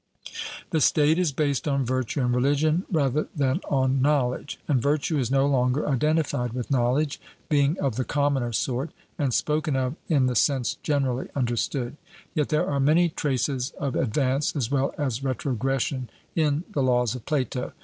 The 0.71 0.81
State 0.81 1.19
is 1.19 1.31
based 1.31 1.67
on 1.67 1.85
virtue 1.85 2.21
and 2.21 2.33
religion 2.33 2.85
rather 2.91 3.27
than 3.35 3.61
on 3.69 4.01
knowledge; 4.01 4.59
and 4.67 4.81
virtue 4.81 5.19
is 5.19 5.29
no 5.29 5.45
longer 5.45 5.87
identified 5.87 6.53
with 6.53 6.71
knowledge, 6.71 7.21
being 7.49 7.77
of 7.77 7.97
the 7.97 8.03
commoner 8.03 8.51
sort, 8.51 8.89
and 9.19 9.31
spoken 9.31 9.75
of 9.75 9.93
in 10.09 10.25
the 10.25 10.35
sense 10.35 10.79
generally 10.81 11.27
understood. 11.35 11.97
Yet 12.33 12.49
there 12.49 12.65
are 12.67 12.79
many 12.79 13.09
traces 13.09 13.73
of 13.77 13.95
advance 13.95 14.55
as 14.55 14.71
well 14.71 14.91
as 14.97 15.23
retrogression 15.23 16.09
in 16.35 16.63
the 16.71 16.81
Laws 16.81 17.13
of 17.13 17.23
Plato. 17.27 17.73